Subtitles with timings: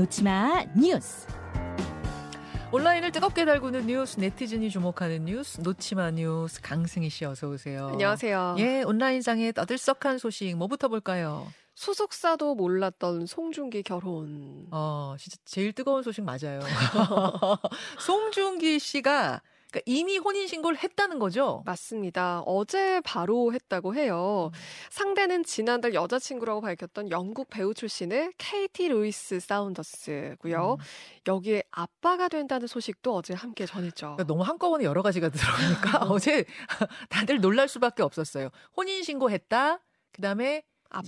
[0.00, 1.26] 놓치마 뉴스.
[2.72, 7.88] 온라인을 뜨겁게 달구는 뉴스, 네티즌이 주목하는 뉴스, 놓치마 뉴스, 강승희 씨 어서 오세요.
[7.88, 8.56] 안녕하세요.
[8.60, 11.46] 예, 온라인상의 떠들썩한 소식 뭐부터 볼까요?
[11.74, 14.68] 소속사도 몰랐던 송중기 결혼.
[14.70, 16.60] 어, 진짜 제일 뜨거운 소식 맞아요.
[18.00, 21.62] 송중기 씨가 그러니까 이미 혼인 신고를 했다는 거죠?
[21.64, 22.42] 맞습니다.
[22.46, 24.50] 어제 바로 했다고 해요.
[24.90, 30.76] 상대는 지난달 여자친구라고 밝혔던 영국 배우 출신의 케이티 루이스 사운더스고요.
[30.78, 30.84] 음.
[31.28, 34.16] 여기에 아빠가 된다는 소식도 어제 함께 전했죠.
[34.16, 36.44] 그러니까 너무 한꺼번에 여러 가지가 들어가니까 어제
[37.08, 38.50] 다들 놀랄 수밖에 없었어요.
[38.76, 39.80] 혼인 신고했다.
[40.12, 40.62] 그다음에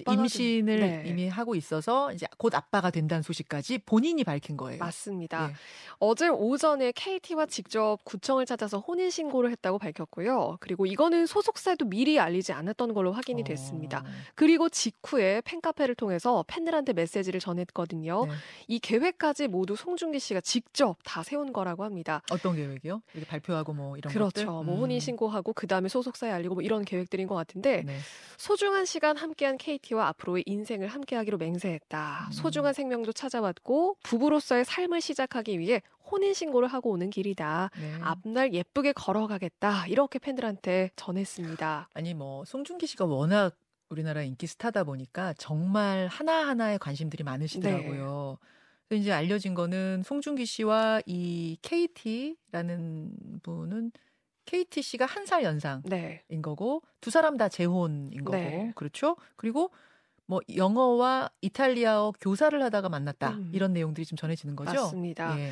[0.08, 1.08] 임신을 된- 네.
[1.08, 4.78] 이미 하고 있어서 이제 곧 아빠가 된다는 소식까지 본인이 밝힌 거예요.
[4.78, 5.48] 맞습니다.
[5.50, 5.54] 예.
[5.98, 10.58] 어제 오전에 KT와 직접 구청을 찾아서 혼인 신고를 했다고 밝혔고요.
[10.60, 13.98] 그리고 이거는 소속사에도 미리 알리지 않았던 걸로 확인이 됐습니다.
[14.00, 18.26] 어, 그리고 직후에 팬카페를 통해서 팬들한테 메시지를 전했거든요.
[18.26, 18.32] 네.
[18.68, 22.22] 이 계획까지 모두 송중기 씨가 직접 다 세운 거라고 합니다.
[22.30, 23.02] 어떤 계획이요?
[23.14, 24.30] 이렇게 발표하고 뭐 이런 그렇죠.
[24.32, 24.46] 것들?
[24.46, 24.80] 뭐 음.
[24.80, 27.98] 혼인 신고하고 그 다음에 소속사에 알리고 뭐 이런 계획들인 것 같은데 네.
[28.36, 32.26] 소중한 시간 함께한 KT와 앞으로의 인생을 함께하기로 맹세했다.
[32.26, 32.32] 음.
[32.32, 37.70] 소중한 생명도 찾아왔고 부부로서의 삶을 시작하기 위해 혼인 신고를 하고 오는 길이다.
[37.80, 37.94] 네.
[38.02, 39.86] 앞날 예쁘게 걸어가겠다.
[39.86, 41.88] 이렇게 팬들한테 전했습니다.
[41.94, 43.56] 아니 뭐 송중기 씨가 워낙
[43.88, 48.38] 우리나라 인기 스타다 보니까 정말 하나하나에 관심들이 많으시더라고요.
[48.40, 48.48] 네.
[48.88, 53.92] 그래서 이제 알려진 거는 송중기 씨와 이 KT라는 분은
[54.44, 56.24] KT 씨가 한 살 연상인 네.
[56.42, 58.72] 거고 두 사람 다 재혼인 거고 네.
[58.74, 59.16] 그렇죠?
[59.36, 59.70] 그리고
[60.26, 63.50] 뭐 영어와 이탈리아어 교사를 하다가 만났다 음.
[63.54, 64.72] 이런 내용들이 좀 전해지는 거죠.
[64.72, 65.38] 맞습니다.
[65.38, 65.50] 예.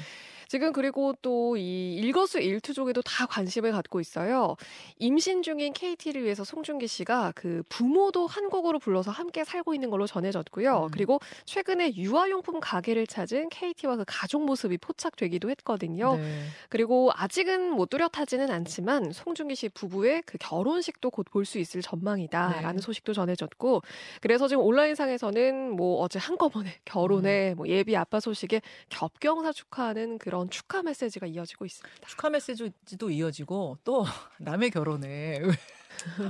[0.50, 4.56] 지금 그리고 또 이 일거수일투족에도 다 관심을 갖고 있어요.
[4.98, 10.84] 임신 중인 KT를 위해서 송중기 씨가 그 부모도 한국어로 불러서 함께 살고 있는 걸로 전해졌고요.
[10.86, 10.88] 음.
[10.92, 16.16] 그리고 최근에 유아용품 가게를 찾은 KT와 그 가족 모습이 포착되기도 했거든요.
[16.16, 16.44] 네.
[16.68, 22.76] 그리고 아직은 못 뚜렷하지는 않지만 송중기 씨 부부의 그 결혼식도 곧 볼 수 있을 전망이다라는
[22.76, 22.82] 네.
[22.82, 23.82] 소식도 전해졌고
[24.20, 26.82] 그래서 지금 온라인상에서는 뭐 어제 한꺼번에 음.
[26.84, 32.06] 결혼에 뭐 예비 아빠 소식에 겹경사 축하하는 그런 축하 메시지가 이어지고 있습니다.
[32.06, 34.04] 축하 메시지도 이어지고 또
[34.38, 35.52] 남의 결혼에 왜,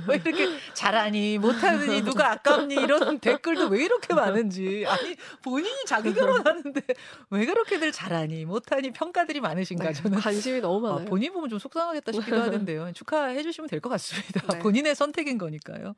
[0.07, 6.81] 왜 이렇게 잘하니 못하니 누가 아깝니 이런 댓글도 왜 이렇게 많은지 아니 본인이 자기 결혼하는데
[7.29, 11.05] 왜 그렇게들 잘하니 못하니 평가들이 많으신가 네, 저는 관심이 너무 아, 많아요.
[11.07, 14.59] 본인 보면 좀 속상하겠다 싶기도 하는데요 축하해 주시면 될 것 같습니다 네.
[14.59, 15.95] 본인의 선택인 거니까요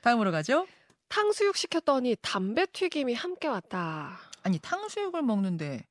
[0.00, 0.66] 다음으로 가죠
[1.08, 4.20] 탕수육 시켰더니 담배 튀김이 함께 왔다.
[4.44, 5.84] 아니 탕수육을 먹는데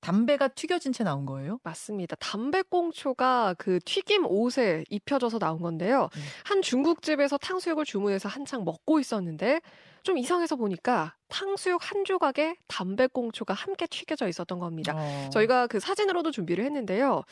[0.00, 2.16] 담배가 튀겨진 채 나온 거예요 맞습니다.
[2.16, 6.08] 담배꽁초가 그 튀김 옷에 입혀져서 나온 건데요.
[6.14, 6.20] 음.
[6.44, 9.60] 한 중국집에서 탕수육을 주문해서 한창 먹고 있었는데
[10.02, 14.94] 좀 이상해서 보니까 탕수육 한 조각에 담배꽁초가 함께 튀겨져 있었던 겁니다.
[14.96, 15.28] 어.
[15.30, 17.24] 저희가 그 사진으로도 준비를 했는데요.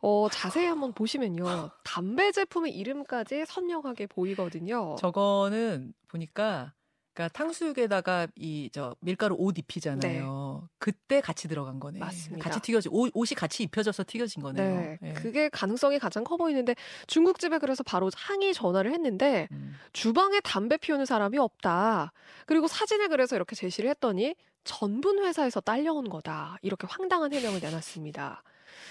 [0.00, 1.70] 어, 자세히 한번 보시면요.
[1.84, 4.96] 담배 제품의 이름까지 선명하게 보이거든요.
[4.98, 6.72] 저거는 보니까
[7.18, 10.68] 그러니까 탕수육에다가 이 저 밀가루 옷 입히잖아요.
[10.78, 11.94] 그때 같이 들어간 거네.
[11.94, 12.04] 네.
[12.04, 12.44] 맞습니다.
[12.44, 14.80] 같이 튀겨지 옷, 옷이 같이 입혀져서 튀겨진 거네요.
[14.80, 15.12] 네, 예.
[15.14, 16.76] 그게 가능성이 가장 커 보이는데
[17.08, 19.74] 중국집에 그래서 바로 항의 전화를 했는데 음.
[19.92, 22.12] 주방에 담배 피우는 사람이 없다.
[22.46, 26.58] 그리고 사진을 그래서 이렇게 제시를 했더니 전분 회사에서 딸려온 거다.
[26.62, 28.42] 이렇게 황당한 해명을 내놨습니다.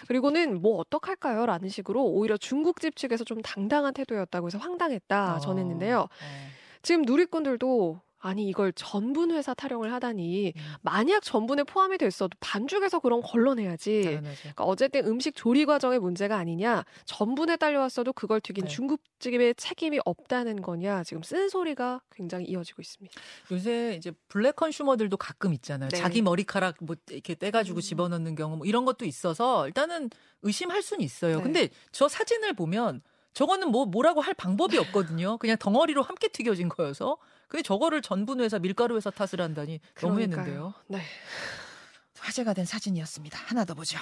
[0.08, 1.46] 그리고는 뭐 어떡할까요?
[1.46, 6.00] 라는 식으로 오히려 중국집 측에서 좀 당당한 태도였다고 해서 황당했다 어, 전했는데요.
[6.02, 6.58] 어.
[6.82, 10.62] 지금 누리꾼들도 아니 이걸 전분 회사 타령을 하다니 음.
[10.82, 14.02] 만약 전분에 포함이 됐어도 반죽에서 그런 걸러내야지.
[14.04, 14.38] 당연하죠.
[14.42, 18.70] 그러니까 어쨌든 음식 조리 과정의 문제가 아니냐, 전분에 딸려왔어도 그걸 튀긴 네.
[18.70, 23.22] 중국집의 책임이 없다는 거냐, 지금 쓴소리가 굉장히 이어지고 있습니다.
[23.52, 25.90] 요새 이제 블랙 컨슈머들도 가끔 있잖아요.
[25.90, 25.98] 네.
[25.98, 27.82] 자기 머리카락 뭐 이렇게 떼가지고 음.
[27.82, 30.10] 집어넣는 경우 뭐 이런 것도 있어서 일단은
[30.42, 31.38] 의심할 수는 있어요.
[31.38, 31.44] 네.
[31.44, 33.02] 근데 저 사진을 보면
[33.34, 35.38] 저거는 뭐 뭐라고 할 방법이 없거든요.
[35.38, 37.18] 그냥 덩어리로 함께 튀겨진 거여서.
[37.48, 40.74] 근데 저거를 전분 회사, 밀가루 회사 탓을 한다니 너무했는데요.
[40.88, 41.02] 네.
[42.20, 43.40] 화제가 된 사진이었습니다.
[43.40, 43.98] 하나 더 보죠.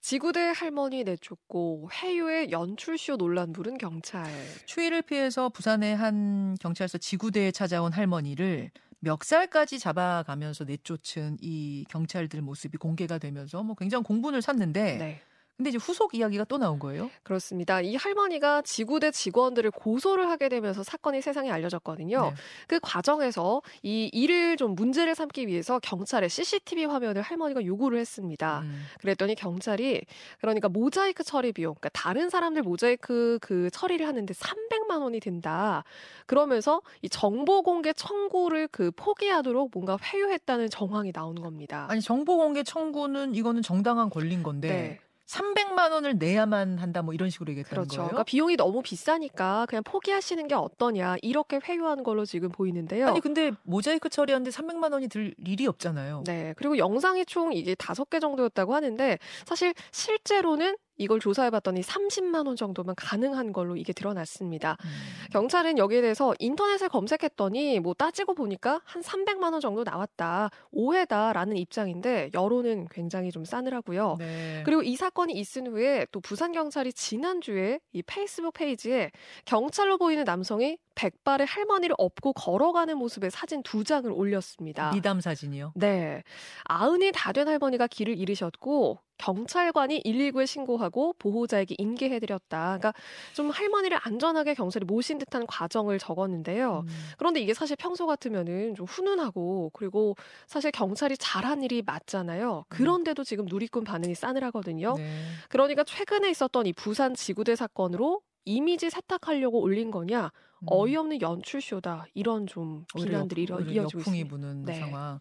[0.00, 4.24] 지구대 할머니 내쫓고 해유의 연출쇼 논란 부른 경찰.
[4.64, 8.70] 추위를 피해서 부산의 한 경찰서 지구대에 찾아온 할머니를
[9.00, 15.22] 멱살까지 잡아가면서 내쫓은 이 경찰들 모습이 공개가 되면서 뭐 굉장히 공분을 샀는데 네.
[15.60, 17.10] 근데 이제 후속 이야기가 또 나온 거예요?
[17.22, 17.82] 그렇습니다.
[17.82, 22.30] 이 할머니가 지구대 직원들을 고소를 하게 되면서 사건이 세상에 알려졌거든요.
[22.30, 22.34] 네.
[22.66, 28.60] 그 과정에서 이 일을 좀 문제를 삼기 위해서 경찰에 CCTV 화면을 할머니가 요구를 했습니다.
[28.60, 28.86] 음.
[29.00, 30.00] 그랬더니 경찰이
[30.40, 35.84] 그러니까 모자이크 처리 비용, 그러니까 다른 사람들 모자이크 그 처리를 하는데 300만 원이 든다.
[36.24, 41.86] 그러면서 이 정보 공개 청구를 그 포기하도록 뭔가 회유했다는 정황이 나오는 겁니다.
[41.90, 45.09] 아니 정보 공개 청구는 이거는 정당한 권리인 건데 네.
[45.30, 47.96] 300만 원을 내야만 한다 뭐 이런 식으로 얘기했다는 그렇죠.
[47.98, 48.08] 거예요?
[48.08, 53.06] 그러니까 비용이 너무 비싸니까 그냥 포기하시는 게 어떠냐 이렇게 회유하는 걸로 지금 보이는데요.
[53.06, 56.24] 아니 근데 모자이크 처리하는데 300만 원이 들 일이 없잖아요.
[56.26, 56.54] 네.
[56.56, 62.94] 그리고 영상이 총 이게 다섯 개 정도였다고 하는데 사실 실제로는 이걸 조사해봤더니 30만 원 정도면
[62.94, 64.76] 가능한 걸로 이게 드러났습니다.
[64.84, 64.90] 음.
[65.32, 70.50] 경찰은 여기에 대해서 인터넷에 검색했더니 뭐 따지고 보니까 한 300만 원 정도 나왔다.
[70.70, 74.16] 오해다라는 입장인데 여론은 굉장히 좀 싸늘하고요.
[74.18, 74.62] 네.
[74.66, 79.10] 그리고 이 사건이 있은 후에 또 부산 경찰이 지난주에 이 페이스북 페이지에
[79.46, 84.90] 경찰로 보이는 남성이 백발의 할머니를 업고 걸어가는 모습의 사진 두 장을 올렸습니다.
[84.92, 85.72] 미담 사진이요.
[85.76, 86.22] 네.
[86.64, 92.78] 아흔이 다 된 할머니가 길을 잃으셨고 경찰관이 119에 신고하고 보호자에게 인계해드렸다.
[92.78, 92.94] 그러니까
[93.34, 96.84] 좀 할머니를 안전하게 경찰이 모신 듯한 과정을 적었는데요.
[96.86, 96.88] 음.
[97.18, 102.64] 그런데 이게 사실 평소 같으면은 좀 훈훈하고 그리고 사실 경찰이 잘한 일이 맞잖아요.
[102.68, 104.94] 그런데도 지금 누리꾼 반응이 싸늘하거든요.
[104.96, 105.20] 네.
[105.50, 110.30] 그러니까 최근에 있었던 이 부산 지구대 사건으로 이미지 세탁하려고 올린 거냐
[110.62, 110.66] 음.
[110.66, 114.28] 어이없는 연출쇼다 이런 좀 비난들이 역- 이어, 이어지고 역풍이 있습니다.
[114.28, 114.74] 부는 네.
[114.80, 115.20] 상황.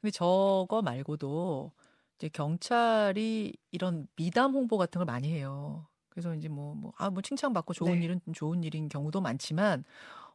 [0.00, 1.72] 근데 저거 말고도
[2.20, 5.86] 이제 경찰이 이런 미담 홍보 같은 걸 많이 해요.
[6.10, 8.04] 그래서 이제 뭐, 뭐, 아, 뭐 칭찬받고 좋은 네.
[8.04, 9.84] 일은 좋은 일인 경우도 많지만,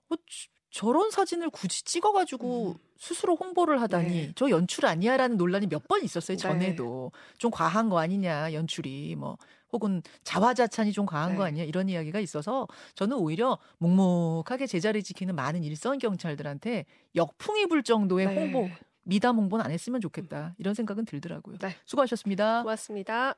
[0.10, 2.74] 어, 저- 저런 사진을 굳이 찍어가지고 음.
[2.98, 4.32] 스스로 홍보를 하다니, 네.
[4.36, 6.42] 저 연출 아니야 라는 논란이 몇 번 있었어요, 네.
[6.42, 7.12] 전에도.
[7.38, 9.16] 좀 과한 거 아니냐, 연출이.
[9.16, 9.38] 뭐,
[9.72, 11.50] 혹은 자화자찬이 좀 과한 거 네.
[11.50, 16.86] 아니냐, 이런 이야기가 있어서 저는 오히려 묵묵하게 제자리 지키는 많은 일선 경찰들한테
[17.16, 18.36] 역풍이 불 정도의 네.
[18.36, 18.70] 홍보,
[19.06, 20.56] 미담 홍보는 안 했으면 좋겠다.
[20.58, 21.58] 이런 생각은 들더라고요.
[21.60, 21.76] 네.
[21.86, 22.64] 수고하셨습니다.
[22.64, 23.36] 고맙습니다.